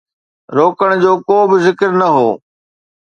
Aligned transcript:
روڪڻ 0.55 0.89
جو 1.03 1.11
ڪو 1.27 1.37
به 1.49 1.57
ذڪر 1.65 1.89
نه 2.01 2.07
هو. 2.15 2.29